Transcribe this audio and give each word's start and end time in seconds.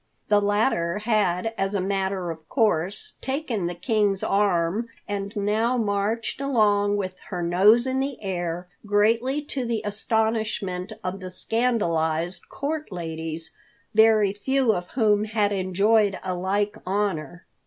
The 0.29 0.41
latter 0.41 0.97
had, 1.05 1.53
as 1.59 1.75
a 1.75 1.79
matter 1.79 2.31
of 2.31 2.49
course, 2.49 3.13
taken 3.21 3.67
the 3.67 3.75
King's 3.75 4.23
arm, 4.23 4.89
and 5.07 5.35
now 5.35 5.77
marched 5.77 6.41
along 6.41 6.97
with 6.97 7.19
her 7.29 7.43
nose 7.43 7.85
in 7.85 7.99
the 7.99 8.19
air, 8.19 8.67
greatly 8.83 9.43
to 9.43 9.63
the 9.63 9.83
astonishment 9.85 10.91
of 11.03 11.19
the 11.19 11.29
scandalized 11.29 12.49
court 12.49 12.91
ladies, 12.91 13.51
very 13.93 14.33
few 14.33 14.73
of 14.73 14.89
whom 14.89 15.25
had 15.25 15.51
enjoyed 15.51 16.17
a 16.23 16.33
like 16.33 16.77
honor. 16.83 17.45